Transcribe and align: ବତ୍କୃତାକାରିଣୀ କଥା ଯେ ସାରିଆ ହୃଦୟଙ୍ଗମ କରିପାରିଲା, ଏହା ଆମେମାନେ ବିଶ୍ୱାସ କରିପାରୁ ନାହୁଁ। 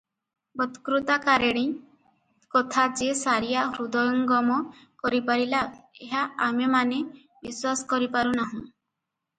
ବତ୍କୃତାକାରିଣୀ 0.59 1.65
କଥା 2.55 2.85
ଯେ 3.01 3.09
ସାରିଆ 3.21 3.67
ହୃଦୟଙ୍ଗମ 3.77 4.59
କରିପାରିଲା, 5.05 5.63
ଏହା 6.09 6.27
ଆମେମାନେ 6.49 7.03
ବିଶ୍ୱାସ 7.13 7.91
କରିପାରୁ 7.95 8.39
ନାହୁଁ। 8.43 8.61